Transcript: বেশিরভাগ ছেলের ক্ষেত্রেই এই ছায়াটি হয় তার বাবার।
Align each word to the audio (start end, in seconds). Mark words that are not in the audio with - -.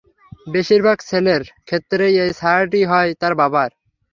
বেশিরভাগ 0.47 0.97
ছেলের 1.09 1.43
ক্ষেত্রেই 1.67 2.15
এই 2.23 2.31
ছায়াটি 2.39 2.81
হয় 2.91 3.11
তার 3.21 3.33
বাবার। 3.39 3.69